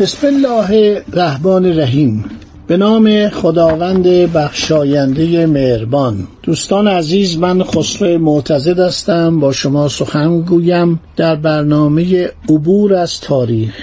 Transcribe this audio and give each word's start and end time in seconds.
بسم 0.00 0.26
الله 0.26 1.02
الرحمن 1.12 1.64
الرحیم. 1.64 2.24
به 2.66 2.76
نام 2.76 3.28
خداوند 3.28 4.06
بخشاینده 4.08 5.46
مهربان. 5.46 6.28
دوستان 6.42 6.88
عزیز 6.88 7.38
من 7.38 7.62
خسرو 7.62 8.18
معتزد 8.18 8.78
هستم. 8.78 9.40
با 9.40 9.52
شما 9.52 9.88
سخن 9.88 10.40
گویم 10.40 11.00
در 11.16 11.36
برنامه 11.36 12.30
عبور 12.48 12.94
از 12.94 13.20
تاریخ. 13.20 13.74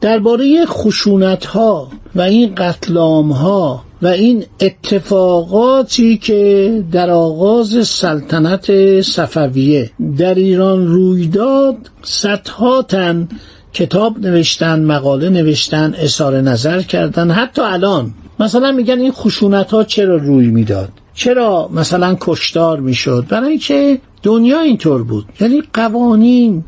درباره 0.00 0.66
خشونت 0.66 1.44
ها 1.44 1.88
و 2.14 2.20
این 2.20 2.54
قتلام 2.54 3.32
ها 3.32 3.84
و 4.02 4.06
این 4.06 4.44
اتفاقاتی 4.60 6.18
که 6.18 6.84
در 6.92 7.10
آغاز 7.10 7.88
سلطنت 7.88 9.00
صفویه 9.00 9.90
در 10.18 10.34
ایران 10.34 10.86
روی 10.86 11.26
داد 11.26 11.76
صدها 12.02 12.82
تن 12.82 13.28
کتاب 13.74 14.18
نوشتن 14.18 14.84
مقاله 14.84 15.28
نوشتن 15.28 15.94
اظهار 15.98 16.40
نظر 16.40 16.82
کردن 16.82 17.30
حتی 17.30 17.62
الان. 17.62 18.14
مثلا 18.40 18.72
میگن 18.72 18.98
این 18.98 19.12
خشونت 19.12 19.70
ها 19.70 19.84
چرا 19.84 20.16
روی 20.16 20.46
می‌داد؟ 20.46 20.88
چرا 21.14 21.70
مثلا 21.74 22.16
کشتار 22.20 22.80
می‌شد؟ 22.80 23.26
برای 23.28 23.48
اینکه 23.50 23.98
دنیا 24.22 24.60
اینطور 24.60 25.02
بود. 25.02 25.24
یعنی 25.40 25.62
قوانین 25.72 26.64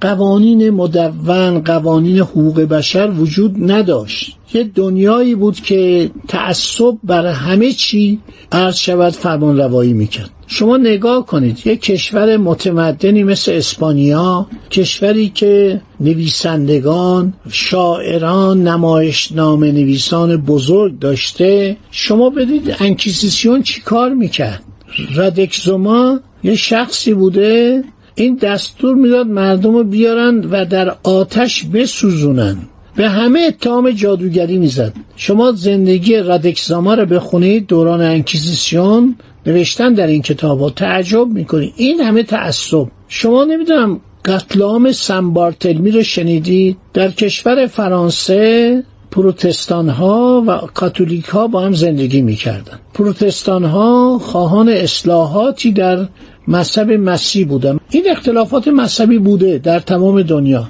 قوانین 0.00 0.70
مدون 0.70 1.60
قوانین 1.60 2.18
حقوق 2.18 2.60
بشر 2.60 3.10
وجود 3.10 3.72
نداشت. 3.72 4.36
یه 4.54 4.64
دنیایی 4.64 5.34
بود 5.34 5.60
که 5.60 6.10
تعصب 6.28 6.94
بر 7.04 7.26
همه 7.26 7.72
چی 7.72 8.18
عرض 8.52 8.76
شود 8.76 9.12
فرمان 9.12 9.58
روایی 9.58 9.92
می‌کرد. 9.92 10.30
شما 10.46 10.76
نگاه 10.76 11.26
کنید 11.26 11.66
یک 11.66 11.80
کشور 11.80 12.36
متمدنی 12.36 13.22
مثل 13.22 13.52
اسپانیا 13.52 14.46
کشوری 14.70 15.28
که 15.28 15.80
نویسندگان 16.00 17.34
شاعران 17.50 18.62
نمایشنامه 18.68 19.72
نویسان 19.72 20.36
بزرگ 20.36 20.98
داشته. 20.98 21.76
شما 21.90 22.30
بدید 22.30 22.76
انکیزیسیون 22.80 23.62
چی 23.62 23.80
کار 23.80 24.14
می‌کرد؟ 24.14 24.62
رادکزوما 25.14 26.20
یه 26.44 26.56
شخصی 26.56 27.14
بوده 27.14 27.84
این 28.18 28.34
دستور 28.34 28.94
می‌داد 28.94 29.26
مردم 29.26 29.74
رو 29.74 29.84
بیارن 29.84 30.44
و 30.50 30.64
در 30.64 30.94
آتش 31.02 31.64
بسوزونن. 31.64 32.56
به 32.96 33.08
همه 33.08 33.40
اتهام 33.40 33.90
جادوگری 33.90 34.58
می‌زد. 34.58 34.92
شما 35.16 35.52
زندگی 35.52 36.16
رادکزاما 36.16 36.94
رو 36.94 37.06
بخونید 37.06 37.66
دوران 37.66 38.00
انکیزیسیون 38.00 39.14
نوشتن 39.46 39.94
در 39.94 40.06
این 40.06 40.22
کتاب 40.22 40.60
ها 40.60 40.70
تعجب 40.70 41.26
می‌کنید 41.26 41.72
این 41.76 42.00
همه 42.00 42.22
تعصب. 42.22 42.86
شما 43.08 43.44
نمی‌دونم 43.44 44.00
قتل 44.24 44.62
عام 44.62 44.92
سنبارتلمی 44.92 45.90
رو 45.90 46.02
شنیدید؟ 46.02 46.76
در 46.94 47.10
کشور 47.10 47.66
فرانسه 47.66 48.82
پروتستان 49.10 49.88
ها 49.88 50.44
و 50.46 50.58
کاتولیک 50.74 51.24
ها 51.24 51.46
با 51.46 51.60
هم 51.60 51.72
زندگی 51.72 52.22
می‌کردن. 52.22 52.78
پروتستان 52.94 53.64
ها 53.64 54.18
خواهان 54.18 54.68
اصلاحاتی 54.68 55.72
در 55.72 56.08
مذهب 56.48 56.92
مسیح 56.92 57.46
بودن 57.46 57.78
این 57.90 58.10
اختلافات 58.10 58.68
مذهبی 58.68 59.18
بوده 59.18 59.58
در 59.58 59.80
تمام 59.80 60.22
دنیا. 60.22 60.68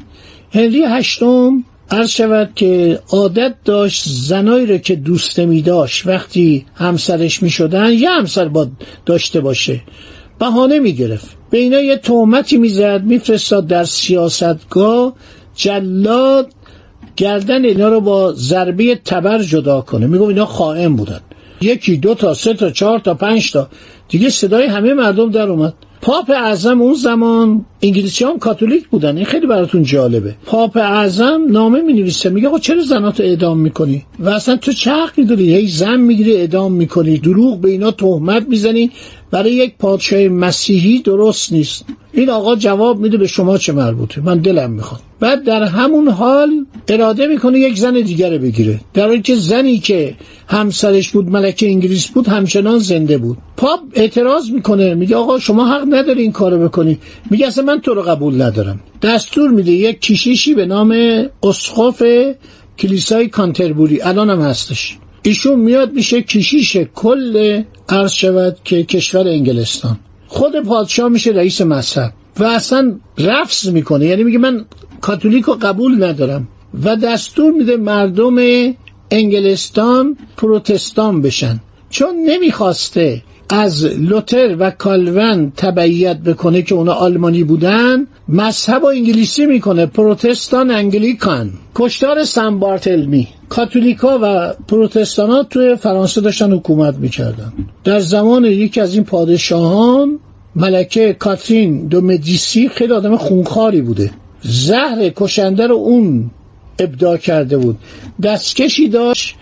هنری 0.53 0.83
هشتم 0.85 1.65
عرض 1.91 2.11
شود 2.11 2.51
که 2.55 3.01
عادت 3.11 3.55
داشت 3.65 4.05
زنایی 4.07 4.67
رو 4.67 4.79
که 4.79 4.97
دوست 4.97 5.39
می 5.39 5.63
داشت 5.63 6.07
وقتی 6.07 6.67
همسرش 6.75 7.43
می 7.43 7.51
شدن 7.51 7.93
یه 7.93 8.11
همسر 8.11 8.49
با 8.49 8.69
داشته 9.07 9.41
باشه. 9.41 9.81
بهانه 10.39 10.79
می 10.79 10.93
گرفت 10.93 11.37
به 11.51 11.59
اینا 11.59 11.81
یه 11.81 11.97
تهمتی 11.97 12.57
می 12.57 12.69
زد 12.69 13.05
می 13.05 13.19
فرستاد 13.19 13.67
در 13.67 13.85
سیاستگاه 13.85 15.15
جلاد 15.55 16.53
گردن 17.17 17.65
اینا 17.65 17.89
رو 17.89 18.01
با 18.01 18.33
ضربه 18.33 18.95
تبر 19.05 19.43
جدا 19.43 19.81
کنه. 19.81 20.07
میگم 20.07 20.25
اینا 20.25 20.47
خائن 20.47 20.97
بودن. 20.97 21.21
یکی 21.61 21.97
دو 21.97 22.15
تا 22.15 22.35
سه 22.35 22.55
تا 22.55 22.71
چهار 22.71 22.99
تا 22.99 23.15
پنج 23.15 23.53
تا. 23.53 23.69
دیگه 24.09 24.31
صدای 24.31 24.67
همه 24.67 24.95
مردم 24.95 25.31
در 25.31 25.49
اومد. 25.49 25.75
پاپ 26.01 26.31
اعظم 26.31 26.83
اون 26.83 26.95
زمان 26.95 27.65
انگلیسی 27.83 28.25
هم 28.25 28.39
کاتولیک 28.39 28.89
بودن. 28.89 29.17
این 29.17 29.27
خیلی 29.27 29.47
براتون 29.47 29.83
جالبه. 29.83 30.35
پاپ 30.47 30.77
اعظم 30.77 31.41
نامه 31.51 31.81
می 31.81 31.93
نویسه 31.93 32.31
میگه 32.31 32.49
آقا 32.49 32.59
چرا 32.59 32.83
زناتو 32.83 33.23
اعدام 33.23 33.59
می‌کنی؟ 33.59 34.05
و 34.19 34.29
اصلا 34.29 34.57
تو 34.57 34.73
چه 34.73 34.91
حقی 34.91 35.25
داری؟ 35.25 35.55
هی 35.55 35.69
زن 35.69 36.01
می‌گیری 36.01 36.37
اعدام 36.37 36.73
می‌کنی. 36.73 37.19
دروغ 37.19 37.61
به 37.61 37.71
اینا 37.71 37.91
تهمت 37.91 38.49
می‌زنی. 38.49 38.91
برای 39.31 39.53
یک 39.53 39.75
پادشاه 39.79 40.29
مسیحی 40.29 40.99
درست 40.99 41.53
نیست. 41.53 41.85
این 42.13 42.31
آقا 42.31 42.57
جواب 42.57 42.99
میده 43.01 43.17
به 43.17 43.27
شما 43.27 43.59
چه 43.59 43.73
مربوطه. 43.73 44.21
من 44.21 44.39
دلم 44.39 44.71
می‌خواد. 44.71 45.01
بعد 45.21 45.45
در 45.45 45.63
همون 45.63 46.09
حال 46.09 46.67
اراده 46.89 47.27
می‌کنه 47.27 47.59
یک 47.59 47.79
زن 47.79 47.95
دیگر 47.95 48.39
بگیره. 48.39 48.81
در 48.95 49.07
حالی 49.07 49.23
که 49.23 49.35
زنی 49.35 49.79
که 49.79 50.15
همسرش 50.49 51.11
بود 51.11 51.31
ملکه 51.31 51.67
انگلیس 51.67 52.07
بود 52.07 52.29
همچنان 52.29 52.79
زنده 52.79 53.19
بود. 53.19 53.39
پاپ 53.57 53.81
اعتراض 53.95 54.51
می‌کنه. 54.51 54.95
میگه 54.95 55.17
آقا 55.17 55.39
شما 55.39 55.67
حق 55.67 55.85
نداری 55.91 56.23
این 56.23 56.33
کارو 56.33 56.69
بکنی. 56.69 56.99
میگه 57.31 57.47
اصلا 57.47 57.65
من 57.65 57.81
تو 57.81 57.95
رو 57.95 58.03
قبول 58.03 58.43
ندارم. 58.43 58.81
دستور 59.03 59.51
میده 59.51 59.73
یک 59.73 60.01
کشیشی 60.01 60.55
به 60.55 60.67
نام 60.67 60.95
اسقف 61.43 62.03
کلیسای 62.79 63.29
کانتربوری. 63.29 64.03
الان 64.03 64.31
هم 64.31 64.41
هستش. 64.41 64.99
ایشون 65.29 65.61
میاد 65.61 65.93
میشه 65.93 66.23
کشیش 66.23 66.77
کل 66.77 67.63
عرض 67.89 68.13
شود 68.13 68.57
که 68.65 68.85
کشور 68.85 69.29
انگلستان. 69.29 69.99
خود 70.27 70.61
پادشاه 70.61 71.09
میشه 71.09 71.31
رئیس 71.31 71.61
مذهب 71.61 72.13
و 72.39 72.45
اصلا 72.45 72.95
رفض 73.19 73.69
می‌کنه. 73.69 74.07
یعنی 74.07 74.25
میگه 74.25 74.39
من 74.39 74.65
کاتولیک 75.01 75.45
قبول 75.45 76.05
ندارم 76.05 76.49
و 76.85 76.97
دستور 76.97 77.53
میده 77.53 77.77
مردم 77.77 78.37
انگلستان 79.11 80.17
پروتستان 80.37 81.23
بشن. 81.23 81.61
چون 81.91 82.15
نمی‌خواسته 82.27 83.23
از 83.51 83.85
لوتر 83.85 84.57
و 84.59 84.71
کالون 84.71 85.53
تبعیت 85.57 86.19
بکنه 86.19 86.63
که 86.63 86.75
اونا 86.75 86.93
آلمانی 86.93 87.45
بودن 87.45 88.07
مذهب 88.29 88.83
و 88.83 88.87
انگلیسی 88.87 89.47
می‌کنه 89.47 89.87
پروتستان 89.87 90.71
انگلیکان. 90.71 91.51
کشتار 91.75 92.25
سن 92.25 92.59
بارتلمی. 92.59 93.29
کاتولیکا 93.49 94.19
و 94.23 94.53
پروتستان 94.69 95.31
ها 95.31 95.43
توی 95.43 95.77
فرانسه 95.77 96.21
داشتن 96.21 96.53
حکومت 96.53 96.95
می‌کردن. 96.95 97.53
در 97.85 98.01
زمان 98.01 98.45
یکی 98.45 98.81
از 98.81 98.95
این 98.95 99.05
پادشاهان 99.05 100.19
ملکه 100.57 101.13
کاترین 101.13 101.87
دو 101.87 102.01
مدیسی 102.01 102.69
خیلی 102.69 102.93
آدم 102.93 103.17
خونخاری 103.17 103.81
بوده. 103.81 104.11
زهر 104.43 105.13
کشنده 105.17 105.67
رو 105.67 105.75
اون 105.75 106.31
ابداع 106.79 107.17
کرده 107.17 107.59
بود. 107.59 107.79
دستکشی 108.23 108.89
داشت 108.89 109.35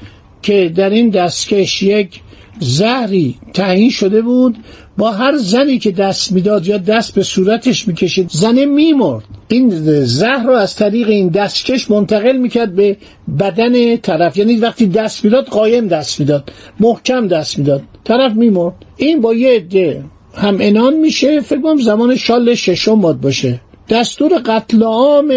که 0.43 0.73
در 0.77 0.91
این 0.91 1.11
دستکش 1.11 1.83
یک 1.83 2.21
زهری 2.61 3.35
تعیین 3.55 3.91
شده 3.91 4.23
بود 4.23 4.57
با 4.99 5.13
هر 5.13 5.37
زنی 5.37 5.79
که 5.79 5.91
دست 5.91 6.33
می‌داد 6.33 6.67
یا 6.67 6.79
دست 6.79 7.15
به 7.15 7.23
صورتش 7.23 7.89
می‌کشید 7.89 8.31
زنه 8.33 8.67
میمرد. 8.67 9.25
این 9.49 9.71
زهر 10.05 10.43
رو 10.47 10.53
از 10.53 10.77
طریق 10.77 11.09
این 11.09 11.29
دستکش 11.29 11.91
منتقل 11.91 12.37
می‌کرد 12.37 12.77
به 12.77 12.97
بدن 13.41 13.97
طرف. 13.97 14.37
یعنی 14.37 14.57
وقتی 14.57 14.87
دست 14.87 15.25
می‌داد 15.25 15.47
قایم 15.47 15.89
دست 15.89 16.21
می‌داد 16.21 16.53
محکم 16.81 17.29
دست 17.29 17.59
می‌داد 17.59 17.83
طرف 18.05 18.33
میمرد. 18.33 18.75
این 18.97 19.21
با 19.21 19.35
یه 19.35 19.57
عده 19.57 20.05
هم 20.35 20.57
انان 20.61 20.95
میشه 20.95 21.41
فکر 21.41 21.61
کنم 21.61 21.81
زمان 21.81 22.17
شال 22.17 22.55
ششم 22.55 23.01
باد 23.01 23.21
باشه. 23.21 23.61
دستور 23.89 24.33
قتل 24.47 24.83
عام 24.83 25.33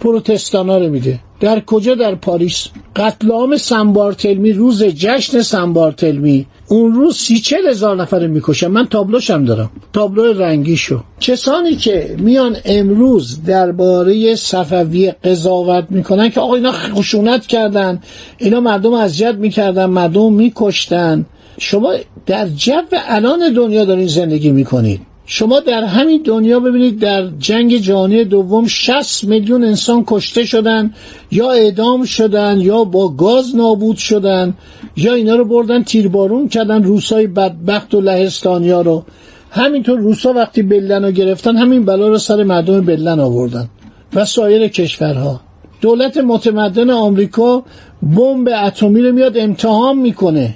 پروتستانا 0.00 0.78
رو 0.78 0.88
میده. 0.88 1.20
در 1.40 1.60
کجا؟ 1.60 1.94
در 1.94 2.14
پاریس. 2.14 2.68
قتل 2.96 3.30
عام 3.30 3.56
سنبارتلمی 3.56 4.52
روز 4.52 4.84
جشن 4.84 5.42
سنبارتلمی 5.42 6.46
اون 6.68 6.94
روز 6.94 7.16
سی 7.16 7.40
چل 7.40 7.66
هزار 7.68 7.96
نفر 7.96 8.26
می‌کشن. 8.26 8.66
من 8.66 8.86
تابلوشم 8.86 9.44
دارم. 9.44 9.70
تابلو 9.92 10.32
رنگیشو. 10.32 11.00
کسانی 11.20 11.76
که 11.76 12.16
میان 12.18 12.56
امروز 12.64 13.44
درباره 13.44 14.34
صفویه 14.34 15.16
قضاوت 15.24 15.86
می‌کنن 15.90 16.30
که 16.30 16.40
آقا 16.40 16.54
اینا 16.54 16.72
خشونت 16.72 17.46
کردن 17.46 18.00
اینا 18.38 18.60
مردم 18.60 18.92
اذیت 18.92 19.34
می‌کردن 19.34 19.84
مردم 19.84 20.32
میکشتن. 20.32 21.26
شما 21.58 21.94
در 22.26 22.48
جو 22.48 22.82
الان 22.92 23.52
دنیا 23.52 23.84
دارین 23.84 24.06
زندگی 24.06 24.50
می‌کنید 24.50 25.00
شما 25.28 25.60
در 25.60 25.84
همین 25.84 26.22
دنیا 26.24 26.60
ببینید 26.60 26.98
در 26.98 27.28
جنگ 27.38 27.76
جهانی 27.76 28.24
دوم 28.24 28.66
60 28.66 29.24
میلیون 29.24 29.64
انسان 29.64 30.04
کشته 30.06 30.44
شدن 30.44 30.94
یا 31.30 31.50
اعدام 31.50 32.04
شدن 32.04 32.60
یا 32.60 32.84
با 32.84 33.08
گاز 33.08 33.56
نابود 33.56 33.96
شدن 33.96 34.54
یا 34.96 35.14
اینا 35.14 35.36
رو 35.36 35.44
بردن 35.44 35.82
تیربارون 35.82 36.48
کردن 36.48 36.82
روسای 36.82 37.26
بدبخت 37.26 37.94
و 37.94 38.00
لهستانیا 38.00 38.80
رو. 38.80 39.04
همینطور 39.50 39.98
روسا 39.98 40.32
وقتی 40.32 40.62
بلن 40.62 41.04
رو 41.04 41.10
گرفتن 41.10 41.56
همین 41.56 41.84
بلا 41.84 42.08
رو 42.08 42.18
سر 42.18 42.42
مردم 42.42 42.80
بلن 42.80 43.20
آوردن 43.20 43.68
و 44.14 44.24
سایر 44.24 44.68
کشورها. 44.68 45.40
دولت 45.80 46.16
متمدن 46.16 46.90
آمریکا 46.90 47.62
بمب 48.02 48.48
اتمی 48.64 49.02
رو 49.02 49.12
میاد 49.12 49.38
امتحان 49.38 49.98
می‌کنه. 49.98 50.54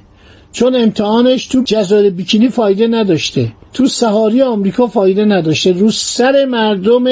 چون 0.52 0.76
امتحانش 0.76 1.47
تو 1.47 1.62
جزایر 1.64 2.11
بیکینی 2.11 2.49
فایده 2.49 2.87
نداشته. 2.87 3.52
تو 3.73 3.87
سهاری 3.87 4.43
آمریکا 4.43 4.87
فایده 4.87 5.25
نداشته. 5.25 5.73
رو 5.73 5.91
سر 5.91 6.44
مردم 6.44 7.05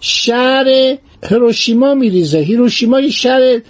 شهر 0.00 0.96
هیروشیما 1.30 1.94
میریزه. 1.94 2.38
هیروشیما 2.38 3.00
یه 3.00 3.10
شهر 3.10 3.60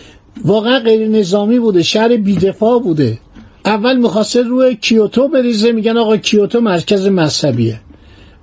واقعا 0.44 0.78
غیر 0.78 1.08
نظامی 1.08 1.58
بوده. 1.58 1.82
شهر 1.82 2.16
بیدفاع 2.16 2.78
بوده. 2.78 3.19
اول 3.64 3.96
می‌خواسته 3.96 4.43
روی 4.43 4.76
کیوتو 4.76 5.28
بریزه. 5.28 5.72
میگن 5.72 5.96
آقا 5.96 6.17
کیوتو 6.17 6.60
مرکز 6.60 7.06
مذهبیه. 7.06 7.81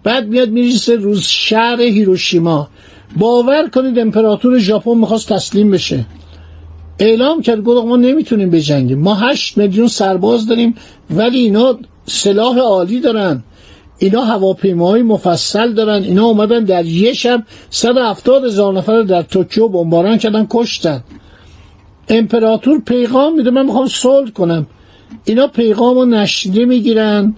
بعد 0.04 0.28
میاد 0.28 0.50
میریزه 0.50 0.96
رو 0.96 1.16
شهر 1.20 1.82
هیروشیما. 1.82 2.70
باور 3.18 3.70
کنید 3.70 4.00
امپراتور 4.00 4.60
ژاپن 4.60 4.98
می‌خواست 4.98 5.34
تسلیم 5.34 5.72
بشه. 5.72 6.06
اعلام 7.00 7.42
کرد 7.42 7.64
گفت 7.64 7.88
ما 7.88 7.98
نمی‌تونیم 7.98 8.50
بجنگیم. 8.50 9.00
ما 9.00 9.16
هشت 9.16 9.58
میلیون 9.58 9.88
سرباز 9.88 10.48
داریم 10.48 10.76
ولی 11.10 11.40
اینا 11.40 11.80
سلاح 12.06 12.58
عالی 12.60 13.00
دارن. 13.00 13.44
اینا 13.98 14.22
هواپیماهای 14.22 15.02
مفصل 15.02 15.74
دارن. 15.74 16.04
اینا 16.04 16.26
اومدن 16.26 16.64
در 16.64 16.86
یه 16.86 17.14
شب 17.14 17.44
170 17.70 18.46
هزار 18.46 18.74
نفر 18.74 19.02
در 19.02 19.22
توکیو 19.22 19.68
بمباران 19.68 20.18
کردن 20.18 20.48
کشتن. 20.50 21.04
امپراتور 22.10 22.80
پیغام 22.80 23.36
میده 23.36 23.52
من 23.52 23.66
می‌خوام 23.66 23.88
صلح 23.88 24.30
کنم. 24.30 24.68
اینا 25.26 25.48
پیغام 25.48 25.96
رو 25.96 26.06
نشنیده 26.06 26.66
می‌گیرن 26.66 27.36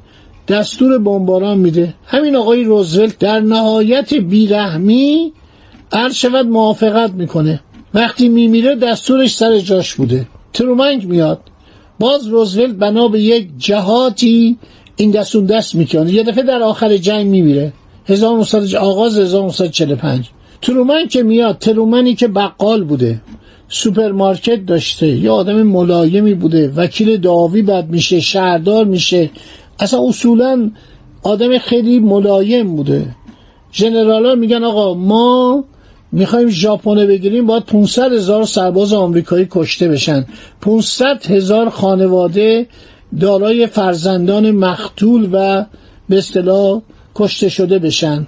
دستور 0.47 0.97
بمباران 0.97 1.57
میده. 1.57 1.93
همین 2.05 2.35
آقای 2.35 2.63
روزولت 2.63 3.19
در 3.19 3.39
نهایت 3.39 4.13
بیرحمی 4.13 5.33
هر 5.93 6.11
شود 6.11 6.47
موافقت 6.47 7.11
می‌کنه. 7.11 7.59
وقتی 7.93 8.29
میمیره 8.29 8.75
دستورش 8.75 9.35
سر 9.35 9.59
جاش 9.59 9.95
بوده. 9.95 10.27
ترومن 10.53 11.05
میاد. 11.07 11.39
باز 11.99 12.27
روزولت 12.27 12.75
بنا 12.75 13.07
به 13.07 13.21
یک 13.21 13.47
جهاتی 13.57 14.57
این 14.95 15.45
دست 15.45 15.57
اون 15.57 15.64
دست 15.64 15.75
می‌کنه. 15.75 16.13
یه 16.13 16.23
دفعه 16.23 16.43
در 16.43 16.61
آخر 16.61 16.97
جنگ 16.97 17.27
میمیره. 17.27 17.73
1900 18.05 18.75
آغاز 18.75 19.17
1945 19.17 20.29
ترومن 20.61 21.07
که 21.07 21.23
میاد 21.23 21.57
ترومنی 21.57 22.15
که 22.15 22.27
بقال 22.27 22.83
بوده. 22.83 23.21
سوپرمارکت 23.69 24.65
داشته. 24.65 25.07
یا 25.07 25.33
آدم 25.33 25.63
ملایمی 25.63 26.33
بوده. 26.33 26.73
وکیل 26.75 27.17
داوی 27.17 27.61
بد 27.61 27.89
میشه 27.89 28.19
شهردار 28.19 28.85
میشه. 28.85 29.29
اصلا 29.79 30.01
اصولا 30.07 30.71
آدم 31.23 31.57
خیلی 31.57 31.99
ملایم 31.99 32.75
بوده. 32.75 33.05
ژنرالا 33.73 34.35
میگن 34.35 34.63
آقا 34.63 34.93
ما 34.93 35.63
می‌خوایم 36.13 36.49
ژاپن 36.49 37.07
بگیریم 37.07 37.47
باید 37.47 37.63
500 37.63 38.13
هزار 38.13 38.45
سرباز 38.45 38.93
آمریکایی 38.93 39.47
کشته 39.51 39.87
بشن. 39.87 40.25
500 40.61 41.25
هزار 41.25 41.69
خانواده 41.69 42.67
دارای 43.19 43.67
فرزندان 43.67 44.51
مقتول 44.51 45.29
و 45.31 45.65
به 46.09 46.17
اصطلاح 46.17 46.81
کشته 47.15 47.49
شده 47.49 47.79
بشن. 47.79 48.27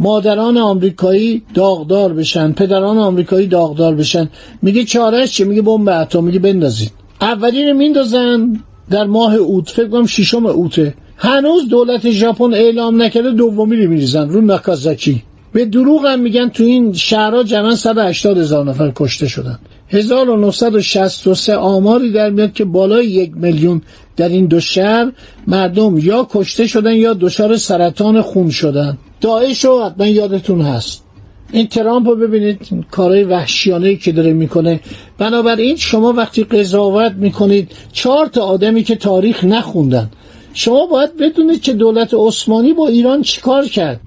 مادران 0.00 0.58
آمریکایی 0.58 1.42
داغدار 1.54 2.12
بشن 2.12 2.52
پدران 2.52 2.98
آمریکایی 2.98 3.46
داغدار 3.46 3.94
بشن. 3.94 4.30
میگه 4.62 4.84
چارش 4.84 5.32
چه 5.32 5.44
میگه 5.44 5.62
بمب 5.62 5.88
اتم. 5.88 6.24
میگه 6.24 6.38
بندازید 6.38 6.92
اولی 7.20 7.70
رو 7.70 7.76
میندازن 7.76 8.60
در 8.90 9.04
ماه 9.04 9.34
اوت. 9.34 9.70
فکر 9.70 9.88
کنم 9.88 10.06
ششم 10.06 10.46
اوته. 10.46 10.94
هنوز 11.16 11.68
دولت 11.68 12.10
ژاپن 12.10 12.54
اعلام 12.54 13.02
نکرده 13.02 13.30
دومی 13.30 13.76
رو 13.76 13.90
میریزن. 13.90 14.28
رو 14.28 14.40
ناکازاکی 14.40 15.22
به 15.54 15.64
دروغ 15.64 16.06
هم 16.06 16.20
میگن 16.20 16.48
تو 16.48 16.64
این 16.64 16.92
شهرها 16.92 17.42
جمعا 17.42 17.74
180 17.74 18.38
هزار 18.38 18.64
نفر 18.64 18.92
کشته 18.96 19.28
شدن. 19.28 19.58
1963 19.88 21.56
آماری 21.56 22.12
در 22.12 22.30
میاد 22.30 22.52
که 22.52 22.64
بالای 22.64 23.06
یک 23.06 23.32
میلیون 23.36 23.82
در 24.16 24.28
این 24.28 24.46
دو 24.46 24.60
شهر 24.60 25.12
مردم 25.46 25.98
یا 25.98 26.26
کشته 26.30 26.66
شدن 26.66 26.94
یا 26.96 27.14
دچار 27.14 27.56
سرطان 27.56 28.22
خون 28.22 28.50
شدن. 28.50 28.98
داعش 29.20 29.64
رو 29.64 29.84
حتما 29.84 30.06
یادتون 30.06 30.60
هست. 30.60 31.04
این 31.52 31.66
ترامپ 31.66 32.08
رو 32.08 32.16
ببینید 32.16 32.68
کارهای 32.90 33.24
وحشیانه 33.24 33.96
که 33.96 34.12
داره 34.12 34.32
می‌کنه. 34.32 34.80
بنابراین 35.18 35.76
شما 35.76 36.12
وقتی 36.12 36.44
قضاوت 36.44 37.12
می‌کنید 37.12 37.72
چهار 37.92 38.26
تا 38.26 38.42
آدمی 38.42 38.82
که 38.82 38.96
تاریخ 38.96 39.44
نخوندن 39.44 40.10
شما 40.54 40.86
باید 40.86 41.16
بدونید 41.16 41.62
که 41.62 41.72
دولت 41.72 42.14
عثمانی 42.14 42.72
با 42.72 42.88
ایران 42.88 43.22
چیکار 43.22 43.64
کرد. 43.64 44.00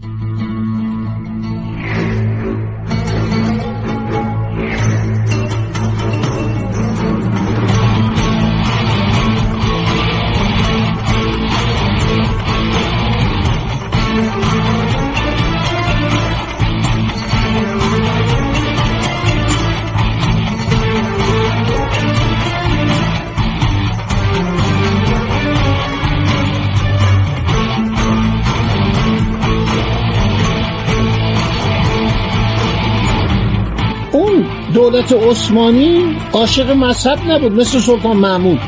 دولت 34.90 35.14
عثمانی 35.14 36.16
عاشق 36.34 36.72
مذهب 36.72 37.20
نبود 37.32 37.52
مثل 37.52 37.80
سلطان 37.80 38.18
محمود. 38.18 38.60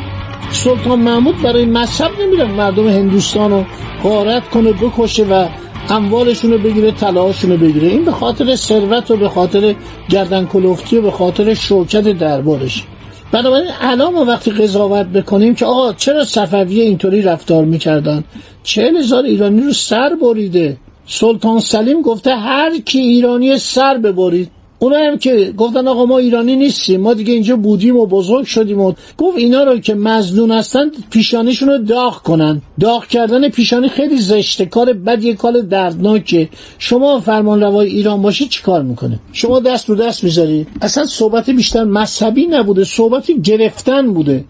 سلطان 0.52 1.00
محمود 1.00 1.42
برای 1.42 1.66
مذهب 1.66 2.12
نمیره 2.22 2.46
مردم 2.46 2.88
هندوستان 2.88 3.52
رو 3.52 3.66
غارت 4.04 4.50
کنه 4.50 4.72
بکشه 4.72 5.24
و 5.24 5.48
اموالشون 5.90 6.52
رو 6.52 6.58
بگیره 6.58 6.92
طلاهاشون 6.92 7.52
رو 7.52 7.58
بگیره. 7.58 7.88
این 7.88 8.06
به 8.06 8.12
خاطر 8.12 8.56
ثروت 8.56 9.12
و 9.12 9.18
به 9.18 9.30
خاطر 9.30 9.76
گردن 10.10 10.46
کلفتی 10.46 10.98
و 10.98 11.02
به 11.02 11.12
خاطر 11.12 11.54
شوکت 11.54 12.04
دربارش. 12.04 12.84
بنابراین 13.32 13.70
الان 13.82 14.14
ما 14.14 14.26
وقتی 14.26 14.52
قضاوت 14.52 15.06
بکنیم 15.06 15.56
که 15.56 15.66
آقا 15.66 15.94
چرا 15.94 16.24
صفویه 16.24 16.84
اینطوری 16.84 17.22
رفتار 17.22 17.66
می‌کردن؟ 17.66 18.24
چهل 18.64 18.98
هزار 18.98 19.24
ایرانی 19.24 19.62
رو 19.62 19.74
سر 19.74 20.16
بریده. 20.22 20.78
سلطان 21.06 21.60
سلیم 21.60 22.02
گفته 22.02 22.36
هر 22.36 22.78
کی 22.78 23.00
ایرانی 23.00 23.58
سر 23.58 23.98
ببرید 23.98 24.59
اونا 24.80 24.98
هم 24.98 25.18
که 25.18 25.54
گفتن 25.58 25.88
آقا 25.88 26.06
ما 26.06 26.18
ایرانی 26.18 26.56
نیستیم 26.56 27.02
ما 27.02 27.14
دیگه 27.14 27.34
اینجا 27.34 27.56
بودیم 27.56 27.98
و 27.98 28.06
بزرگ 28.06 28.46
شدیم 28.46 28.80
و 28.80 28.94
گفت 29.18 29.38
اینا 29.38 29.64
رو 29.64 29.80
که 29.80 29.94
مزنون 29.94 30.52
هستن 30.52 30.92
پیشانیشون 31.10 31.70
رو 31.70 31.78
داغ 31.78 32.22
کنن. 32.22 32.62
داغ 32.80 33.08
کردن 33.08 33.50
پیشانی 33.50 33.90
خیلی 33.90 34.18
زشته 34.18 34.66
کار 34.66 34.94
بد 34.94 35.24
یه 35.24 35.34
کار 35.34 35.54
دردناکه. 35.54 36.50
شما 36.80 37.20
فرمان 37.20 37.62
روای 37.62 37.88
ایران 37.88 38.22
باشی 38.22 38.48
چی 38.48 38.64
کار 38.64 38.84
می‌کنه 38.84 39.20
شما 39.34 39.60
دست 39.60 39.90
رو 39.90 39.96
دست 39.96 40.24
می‌ذاری؟ 40.24 40.68
اصلا 40.82 41.06
صحبت 41.06 41.50
بیشتر 41.50 41.84
مذهبی 41.84 42.48
نبوده 42.48 42.84
صحبتی 42.84 43.42
گرفتن 43.42 44.14
بوده. 44.14 44.46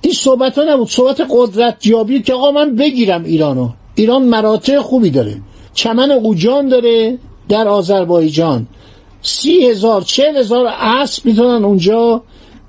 این 0.00 0.12
صحبت 0.12 0.58
ها 0.58 0.64
نبود 0.64 0.90
صحبت 0.90 1.26
قدرت 1.30 1.86
یابی 1.86 2.22
که 2.22 2.34
آقا 2.34 2.50
من 2.50 2.76
بگیرم 2.76 3.24
ایرانو. 3.24 3.68
ایران 3.94 4.22
مراتع 4.22 4.80
خوبی 4.80 5.10
داره. 5.10 5.36
چمن 5.74 6.10
اوجان 6.10 6.68
داره 6.68 7.18
در 7.48 7.68
آذربایجان. 7.68 8.66
سی 9.26 9.66
هزار 9.66 10.02
چهل 10.02 10.36
هزار 10.36 10.66
اسب 10.78 11.26
می‌تونن 11.26 11.64
اونجا 11.64 12.22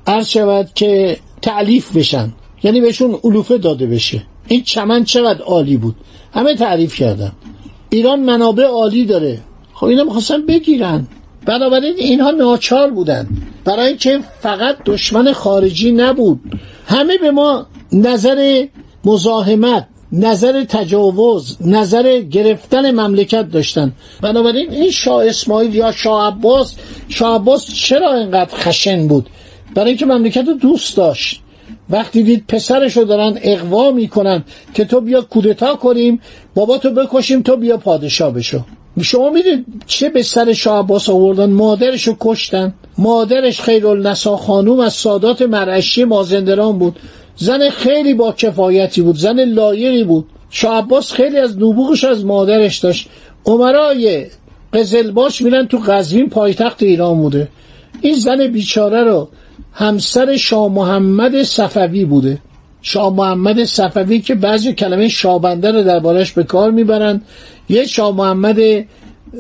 عرض 0.08 0.28
شود 0.28 0.70
که 0.76 1.18
تعلیف 1.42 1.98
بشن. 1.98 2.34
یعنی 2.64 2.82
بهشون 2.82 3.20
علوفه 3.24 3.58
داده 3.58 3.86
بشه. 3.86 4.24
این 4.48 4.64
چمن 4.64 5.04
چقدر 5.04 5.42
عالی 5.42 5.78
بود. 5.78 5.96
همه 6.34 6.56
تعریف 6.56 6.96
کردن. 6.96 7.32
ایران 7.90 8.20
منابع 8.20 8.64
عالی 8.64 9.06
داره. 9.06 9.40
خب 9.74 9.86
اینا 9.86 10.04
می‌خواستن 10.04 10.46
بگیرن. 10.46 11.08
بنابراین 11.46 11.94
اینها 11.98 12.32
ناچار 12.32 12.92
بودن. 12.92 13.30
برای 13.66 13.88
اینکه 13.88 14.20
فقط 14.42 14.78
دشمن 14.86 15.34
خارجی 15.34 15.92
نبود. 15.92 16.40
همه 16.88 17.18
به 17.18 17.32
ما 17.32 17.66
نظر 17.92 18.68
مزاحمت 19.06 19.88
نظر 20.12 20.64
تجاوز 20.64 21.58
نظر 21.62 22.20
گرفتن 22.20 22.92
مملکت 22.92 23.52
داشتن. 23.52 23.92
بنابراین 24.22 24.72
این 24.72 24.92
شاه 24.92 25.26
اسماعیل 25.26 25.76
یا 25.76 25.92
شاه 25.92 26.28
عباس 26.28 26.76
شاه 27.10 27.36
عباس 27.36 27.74
چرا 27.74 28.14
اینقدر 28.14 28.56
خشن 28.56 29.08
بود؟ 29.08 29.30
برای 29.76 29.90
اینکه 29.90 30.06
مملکت 30.06 30.48
رو 30.48 30.54
دوست 30.54 30.98
داشت. 30.98 31.42
وقتی 31.90 32.24
دید 32.24 32.44
پسرشو 32.48 33.04
دارن 33.04 33.40
اقوا 33.42 33.92
می‌کنن 33.92 34.44
که 34.74 34.86
تو 34.86 35.02
بیا 35.02 35.22
کودتا 35.22 35.76
کنیم 35.76 36.22
بابا 36.56 36.78
تو 36.78 36.90
بکشیم 36.90 37.42
تو 37.42 37.56
بیا 37.56 37.78
پادشاه 37.78 38.34
بشو. 38.34 38.60
شما 39.02 39.30
می‌دید 39.30 39.66
چه 39.88 40.10
به 40.10 40.24
سر 40.24 40.54
شاه 40.54 40.80
عباس 40.80 41.10
آوردن؟ 41.10 41.50
مادرشو 41.50 42.16
کشتن. 42.20 42.74
مادرش 42.98 43.62
خیرالنسا 43.62 44.38
خانوم 44.38 44.80
از 44.80 44.94
سادات 44.94 45.42
مرعشی 45.42 46.04
مازندران 46.04 46.78
بود. 46.78 47.00
زن 47.36 47.70
خیلی 47.70 48.14
با 48.14 48.32
کفایتی 48.32 49.02
بود 49.02 49.16
زن 49.16 49.40
لایقی 49.40 50.04
بود. 50.04 50.26
شاه 50.50 50.78
عباس 50.78 51.12
خیلی 51.12 51.38
از 51.38 51.58
نبوغش 51.58 52.04
از 52.04 52.26
مادرش 52.26 52.78
داشت. 52.78 53.10
عمرای 53.46 54.26
قزلباش 54.74 55.42
میرن 55.42 55.68
تو 55.68 55.78
قزوین 55.78 56.30
پایتخت 56.30 56.84
ایران 56.84 57.18
بوده. 57.18 57.48
این 58.02 58.16
زن 58.16 58.48
بیچاره 58.48 59.04
رو 59.04 59.30
همسر 59.74 60.38
شاه 60.38 60.72
محمد 60.72 61.44
صفوی 61.44 62.06
بوده. 62.06 62.38
شاه 62.82 63.14
محمد 63.14 63.64
صفوی 63.64 64.22
که 64.22 64.36
بعضی 64.36 64.74
کلمه 64.74 65.08
شابنده 65.08 65.72
رو 65.72 65.84
دربارش 65.84 66.32
به 66.32 66.44
کار 66.44 66.72
می‌برند 66.72 67.22
یه 67.70 67.86
شاه 67.86 68.16
محمد 68.16 68.60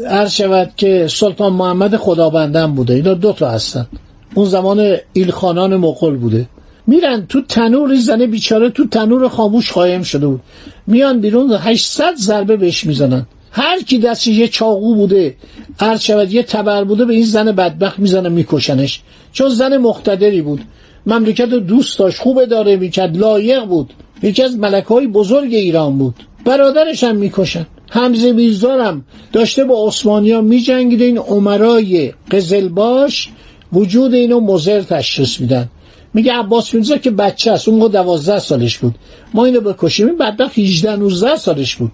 عرض 0.08 0.32
شود 0.32 0.72
که 0.78 1.08
سلطان 1.10 1.54
محمد 1.54 1.96
خدابندن 1.96 2.75
بوده. 2.75 2.94
اینا 2.94 3.14
دوتا 3.14 3.50
هستن. 3.50 3.88
اون 4.34 4.46
زمان 4.46 4.98
ایلخانان 5.14 5.75
مقل 5.75 6.16
بوده. 6.16 6.48
میرن 6.88 7.25
تو 7.30 7.42
تنور 7.42 7.96
زنه 7.96 8.27
بیچاره 8.27 8.70
تو 8.70 8.88
تنور 8.88 9.27
خاموش 9.27 9.72
قایم 9.72 10.04
شده 10.04 10.27
بود. 10.27 10.42
میان 10.88 11.20
بیرون 11.22 11.54
800 11.54 12.15
ضربه 12.15 12.58
بهش 12.58 12.84
می‌زنن. 12.84 13.25
هر 13.51 13.82
کی 13.82 13.98
دستش 13.98 14.27
یه 14.27 14.48
چاقو 14.48 14.96
بوده 14.96 15.36
عرض 15.80 16.01
شود 16.01 16.34
یه 16.34 16.44
تبر 16.44 16.84
بوده 16.84 17.06
به 17.06 17.13
این 17.13 17.25
زن 17.25 17.51
بدبخت 17.51 18.00
می‌زنن 18.00 18.32
میکشنش. 18.32 19.01
چون 19.32 19.50
زن 19.50 19.77
مقتدری 19.77 20.42
بود. 20.42 20.62
مملکت 21.06 21.54
رو 21.54 21.60
دوست 21.60 22.00
داشت 22.00 22.20
خوب 22.20 22.46
داره 22.46 22.75
می‌کرد 22.75 23.18
لایق 23.18 23.65
بود. 23.65 23.94
یکی 24.24 24.44
از 24.44 24.58
ملک 24.58 24.84
های 24.84 25.08
بزرگ 25.08 25.54
ایران 25.54 25.98
بود. 25.98 26.15
برادرش 26.46 27.04
هم 27.04 27.15
می‌کشن. 27.15 27.65
حمزه 27.89 28.32
میرزارم 28.32 29.06
داشته 29.34 29.63
با 29.63 29.88
عثمانی 29.88 30.34
می 30.34 30.42
میجنگیده. 30.42 31.06
این 31.06 31.18
عمرای 31.18 32.13
قزلباش 32.32 33.30
وجود 33.74 34.13
اینو 34.13 34.39
مزر 34.39 34.82
تشخیص 34.82 35.42
میدن. 35.42 35.70
میگه 36.16 36.34
عباس 36.34 36.74
میرزا 36.74 36.98
که 36.98 37.12
بچه 37.12 37.52
است 37.52 37.68
اون 37.68 37.92
دوازده 37.92 38.40
سالش 38.40 38.78
بود. 38.78 38.96
ما 39.34 39.46
اینو 39.46 39.62
بکشیم 39.62 40.08
این 40.08 40.18
بدبخت 40.18 40.60
18 40.60 40.96
19 40.96 41.36
سالش 41.36 41.76
بود. 41.76 41.92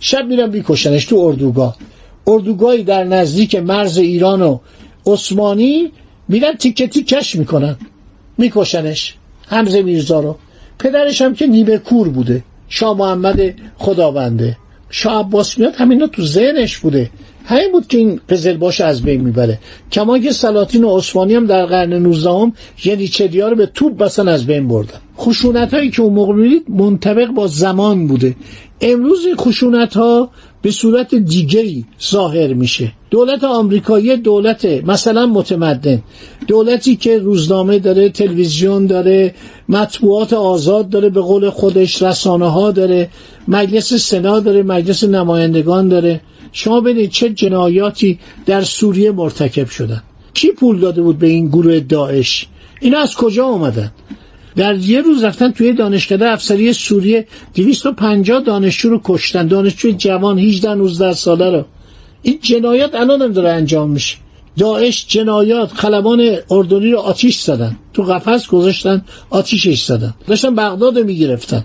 شب 0.00 0.26
میرن 0.26 0.50
بیکشنش 0.50 1.04
تو 1.04 1.16
اردوگاه. 1.16 1.76
اردوگاهی 2.26 2.82
در 2.82 3.04
نزدیک 3.04 3.54
مرز 3.54 3.98
ایران 3.98 4.42
و 4.42 4.58
عثمانی 5.06 5.92
میرن 6.28 6.52
تیکه 6.52 6.86
تیکش 6.86 7.36
می‌کنن. 7.36 7.76
میکشنش 8.38 9.14
حمزه 9.46 9.82
میرزا 9.82 10.20
رو. 10.20 10.36
پدرش 10.78 11.22
هم 11.22 11.34
که 11.34 11.46
نیمه 11.46 11.78
کور 11.78 12.08
بوده. 12.08 12.44
شاه 12.68 12.96
محمد 12.96 13.54
خداونده. 13.78 14.56
شاه 14.90 15.20
عباس 15.20 15.58
میاد 15.58 15.74
همینا 15.74 16.06
تو 16.06 16.24
ذهنش 16.24 16.78
بوده. 16.78 17.10
همین 17.48 17.72
بود 17.72 17.86
که 17.86 17.98
این 17.98 18.20
قزلباش 18.28 18.80
از 18.80 19.02
بین 19.02 19.20
می‌بره. 19.20 19.58
کما 19.92 20.18
که 20.18 20.32
سلاطین 20.32 20.84
عثمانی 20.84 21.34
هم 21.34 21.46
در 21.46 21.66
قرن 21.66 21.92
19 21.92 22.30
هم 22.30 22.52
یعنی 22.84 23.10
رو 23.40 23.56
به 23.56 23.66
توپ 23.66 23.96
بسن 23.96 24.28
از 24.28 24.46
بین 24.46 24.68
بردن. 24.68 24.98
خشونت 25.18 25.74
هایی 25.74 25.90
که 25.90 26.02
اون 26.02 26.12
موقع 26.14 26.34
می‌دید 26.34 26.64
منطبق 26.68 27.26
با 27.26 27.46
زمان 27.46 28.06
بوده. 28.06 28.36
امروز 28.80 29.26
خشونت 29.36 29.96
ها 29.96 30.30
به 30.62 30.70
صورت 30.70 31.14
دیگری 31.14 31.84
ظاهر 32.10 32.52
میشه. 32.52 32.92
دولت 33.10 33.44
آمریکایی 33.44 34.16
دولت 34.16 34.64
مثلا 34.64 35.26
متمدن. 35.26 36.02
دولتی 36.46 36.96
که 36.96 37.18
روزنامه 37.18 37.78
داره 37.78 38.08
تلویزیون 38.08 38.86
داره 38.86 39.34
مطبوعات 39.68 40.32
آزاد 40.32 40.88
داره 40.88 41.08
به 41.10 41.20
قول 41.20 41.50
خودش 41.50 42.02
رسانه 42.02 42.50
ها 42.50 42.70
داره 42.70 43.08
مجلس 43.48 43.94
سنا 43.94 44.40
داره 44.40 44.62
مجلس 44.62 45.04
نمایندگان 45.04 45.88
داره. 45.88 46.20
شما 46.52 46.80
ببینید 46.80 47.10
چه 47.10 47.30
جنایاتی 47.30 48.18
در 48.46 48.62
سوریه 48.62 49.12
مرتکب 49.12 49.68
شدن. 49.68 50.02
کی 50.34 50.52
پول 50.52 50.80
داده 50.80 51.02
بود 51.02 51.18
به 51.18 51.26
این 51.26 51.48
گروه 51.48 51.80
داعش؟ 51.80 52.46
اینا 52.80 52.98
از 52.98 53.14
کجا 53.14 53.46
آمدن 53.46 53.92
در 54.56 54.76
یه 54.76 55.00
روز 55.00 55.24
رفتن 55.24 55.50
توی 55.50 55.72
دانشکده 55.72 56.30
افسری 56.30 56.72
سوریه 56.72 57.26
250 57.54 58.40
دانشجو 58.40 58.88
رو 58.88 59.00
کشتن. 59.04 59.46
دانشجوی 59.46 59.92
جوان 59.92 60.38
18 60.38 60.74
19 60.74 61.12
ساله 61.12 61.50
رو. 61.50 61.64
این 62.22 62.38
جنایات 62.42 62.94
الان 62.94 63.22
هم 63.22 63.32
داره 63.32 63.48
انجام 63.48 63.90
میشه. 63.90 64.16
داعش 64.58 65.06
جنایات 65.08 65.72
خلبان 65.72 66.36
اردنی 66.50 66.90
رو 66.90 66.98
آتیش 66.98 67.40
زدن. 67.40 67.76
تو 67.94 68.02
قفس 68.02 68.46
گذاشتن 68.46 69.04
آتیشش 69.30 69.84
زدن. 69.84 70.14
داشتن 70.26 70.54
بغداد 70.54 70.98
رو 70.98 71.04
می‌گرفتن. 71.04 71.64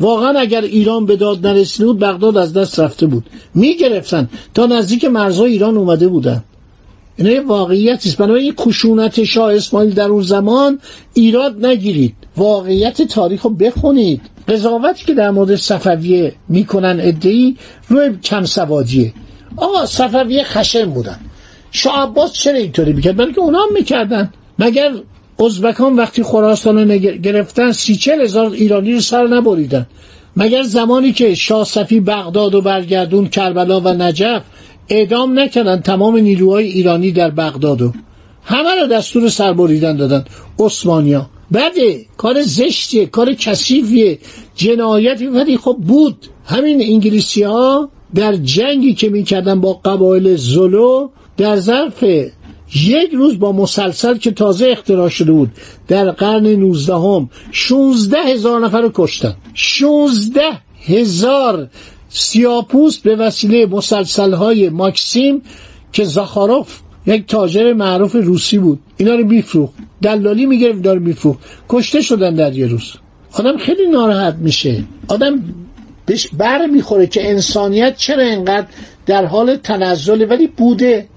واقعا 0.00 0.38
اگر 0.38 0.60
ایران 0.60 1.06
به 1.06 1.16
داد 1.16 1.46
نرسیده 1.46 1.86
بود 1.86 1.98
بغداد 1.98 2.36
از 2.36 2.52
دست 2.52 2.80
رفته 2.80 3.06
بود. 3.06 3.26
می‌گرفتن. 3.54 4.28
تا 4.54 4.66
نزدیک 4.66 5.04
مرزهای 5.04 5.52
ایران 5.52 5.76
اومده 5.76 6.08
بودن. 6.08 6.44
اینا 7.16 7.30
یه 7.30 7.40
واقعیت 7.40 8.06
است. 8.06 8.20
این 8.20 8.54
خشونت 8.60 9.24
شاه 9.24 9.54
اسماعیل 9.54 9.94
در 9.94 10.08
اون 10.08 10.22
زمان 10.22 10.78
ایراد 11.14 11.66
نگیرید. 11.66 12.14
واقعیت 12.36 13.02
تاریخ 13.02 13.42
رو 13.42 13.50
بخونید. 13.50 14.20
قضاوتی 14.48 15.04
که 15.04 15.14
در 15.14 15.30
مورد 15.30 15.56
صفویه 15.56 16.34
می‌کنن 16.48 16.98
ادهی 17.00 17.56
روی 17.88 18.18
کم 18.24 18.44
سوادیه. 18.44 19.12
آقا 19.56 19.86
صفویه 19.86 20.44
خشم 20.44 20.90
بودن. 20.90 21.18
شاه 21.70 22.02
عباس 22.02 22.32
چرا 22.32 22.56
اینطوری 22.56 22.92
می‌کرد؟ 22.92 23.16
برای 23.16 23.32
که 23.32 23.40
اونا 23.40 23.58
هم 23.58 23.74
می‌کردن. 23.74 24.32
مگر 24.58 24.92
ازبکان 25.44 25.96
وقتی 25.96 26.22
خراسان 26.22 26.90
رو 26.90 26.98
گرفتن 26.98 27.72
سی 27.72 27.96
چل 27.96 28.20
هزار 28.20 28.50
ایرانی 28.50 28.92
رو 28.92 29.00
سر 29.00 29.26
نبریدن. 29.26 29.86
مگر 30.36 30.62
زمانی 30.62 31.12
که 31.12 31.34
شاه 31.34 31.64
صفی 31.64 32.00
بغداد 32.00 32.54
و 32.54 32.60
برگردون 32.60 33.28
کربلا 33.28 33.80
و 33.80 33.88
نجف 33.88 34.42
اعدام 34.88 35.38
نکردن 35.38 35.80
تمام 35.80 36.16
نیروهای 36.16 36.66
ایرانی 36.66 37.12
در 37.12 37.30
بغداد 37.30 37.80
همه 38.44 38.80
رو 38.80 38.86
دستور 38.86 39.28
سربریدن 39.28 39.96
دادن. 39.96 40.24
عثمانیا. 40.58 41.30
بده 41.52 42.06
کار 42.16 42.42
زشتیه 42.42 43.06
کار 43.06 43.34
کثیفیه. 43.34 44.18
جنایتی 44.54 45.26
ولی 45.26 45.56
خب 45.56 45.76
بود. 45.86 46.16
همین 46.44 46.82
انگلیسی 46.82 47.42
ها 47.42 47.88
در 48.14 48.36
جنگی 48.36 48.94
که 48.94 49.08
می‌کردن 49.08 49.60
با 49.60 49.72
قبایل 49.72 50.36
زلو 50.36 51.08
در 51.36 51.56
ظرف 51.56 52.04
یک 52.74 53.10
روز 53.12 53.38
با 53.38 53.52
مسلسل 53.52 54.16
که 54.16 54.30
تازه 54.30 54.66
اختراع 54.66 55.08
شده 55.08 55.32
بود 55.32 55.50
در 55.88 56.10
قرن 56.10 56.46
19 56.46 56.94
هم 56.94 57.30
16 57.52 58.18
هزار 58.18 58.60
نفر 58.60 58.80
رو 58.80 58.90
کشتن. 58.94 59.34
16 59.54 60.40
هزار 60.86 61.68
سیاپوست 62.08 63.02
به 63.02 63.16
وسیله 63.16 63.66
مسلسل 63.66 64.32
های 64.32 64.68
ماکسیم 64.68 65.42
که 65.92 66.04
زاخاروف 66.04 66.80
یک 67.06 67.26
تاجر 67.26 67.72
معروف 67.72 68.14
روسی 68.14 68.58
بود. 68.58 68.80
اینا 68.96 69.14
رو 69.14 69.26
میفروخت. 69.26 69.74
دلالی 70.02 70.46
می‌گرفت 70.46 70.82
داره 70.82 70.98
میفروخت. 70.98 71.38
کشته 71.68 72.00
شدن 72.00 72.34
در 72.34 72.58
یه 72.58 72.66
روز. 72.66 72.92
آدم 73.32 73.56
خیلی 73.56 73.86
ناراحت 73.86 74.34
میشه. 74.34 74.84
آدم 75.08 75.44
بهش 76.06 76.28
بر 76.32 76.66
می‌خوره 76.66 77.06
که 77.06 77.30
انسانیت 77.30 77.96
چرا 77.96 78.22
اینقدر 78.22 78.66
در 79.06 79.24
حال 79.24 79.56
تنزله 79.56 80.26
ولی 80.26 80.46
بوده. 80.46 81.08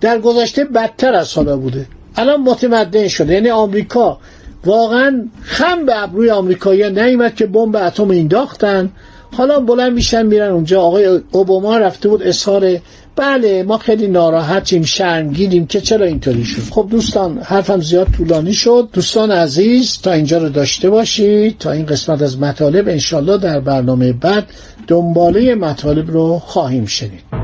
در 0.00 0.18
گذشته 0.18 0.64
بدتر 0.64 1.14
از 1.14 1.34
حالا 1.34 1.56
بوده. 1.56 1.86
الان 2.16 2.40
متمدن 2.40 3.08
شده. 3.08 3.34
یعنی 3.34 3.50
آمریکا 3.50 4.18
واقعا 4.64 5.28
خم 5.42 5.86
به 5.86 6.02
ابروی 6.02 6.30
آمریکایی 6.30 6.90
نیومد 6.90 7.34
که 7.34 7.46
بمب 7.46 7.76
اتم 7.76 8.10
انداختن 8.10 8.90
حالا 9.32 9.60
بلند 9.60 9.92
میشن 9.92 10.26
میرن 10.26 10.50
اونجا. 10.50 10.82
آقای 10.82 11.20
اوباما 11.32 11.78
رفته 11.78 12.08
بود 12.08 12.22
اظهار 12.22 12.78
بله 13.16 13.62
ما 13.62 13.78
خیلی 13.78 14.06
ناراحتیم 14.06 14.82
شرمگینیم 14.82 15.66
که 15.66 15.80
چرا 15.80 16.06
اینطوری 16.06 16.44
شد؟ 16.44 16.62
خب 16.70 16.86
دوستان 16.90 17.38
حرفم 17.38 17.80
زیاد 17.80 18.06
طولانی 18.16 18.52
شد. 18.52 18.88
دوستان 18.92 19.30
عزیز 19.30 19.98
تا 20.02 20.12
اینجا 20.12 20.38
رو 20.38 20.48
داشته 20.48 20.90
باشید. 20.90 21.58
تا 21.58 21.70
این 21.70 21.86
قسمت 21.86 22.22
از 22.22 22.38
مطالب 22.38 22.88
انشالله 22.88 23.38
در 23.38 23.60
برنامه 23.60 24.12
بعد 24.12 24.46
دنباله 24.86 25.54
مطالب 25.54 26.10
رو 26.10 26.38
خواهیم 26.38 26.86
شنید. 26.86 27.43